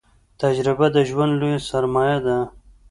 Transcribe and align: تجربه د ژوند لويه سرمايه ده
تجربه 0.41 0.87
د 0.95 0.97
ژوند 1.09 1.31
لويه 1.39 1.59
سرمايه 1.69 2.17
ده 2.25 2.37